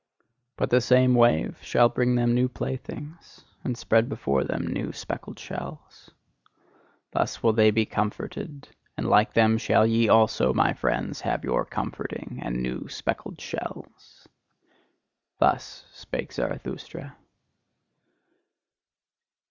But 0.57 0.71
the 0.71 0.81
same 0.81 1.13
wave 1.13 1.59
shall 1.61 1.87
bring 1.87 2.15
them 2.15 2.33
new 2.33 2.49
playthings, 2.49 3.45
and 3.63 3.77
spread 3.77 4.09
before 4.09 4.43
them 4.43 4.65
new 4.65 4.91
speckled 4.91 5.37
shells! 5.37 6.09
Thus 7.11 7.43
will 7.43 7.53
they 7.53 7.69
be 7.69 7.85
comforted; 7.85 8.67
and 8.97 9.07
like 9.07 9.31
them 9.33 9.59
shall 9.59 9.85
ye 9.85 10.09
also, 10.09 10.53
my 10.55 10.73
friends, 10.73 11.21
have 11.21 11.43
your 11.43 11.65
comforting 11.65 12.39
and 12.41 12.63
new 12.63 12.87
speckled 12.89 13.39
shells! 13.39 14.27
Thus 15.37 15.85
spake 15.91 16.33
Zarathustra. 16.33 17.15